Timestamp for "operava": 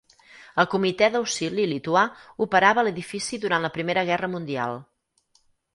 2.49-2.85